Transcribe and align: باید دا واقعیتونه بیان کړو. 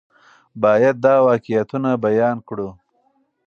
باید 0.61 0.95
دا 1.05 1.13
واقعیتونه 1.27 1.89
بیان 2.05 2.37
کړو. 2.47 2.69